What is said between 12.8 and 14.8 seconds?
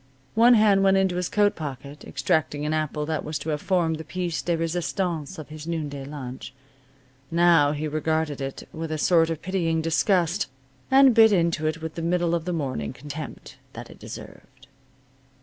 contempt that it deserved.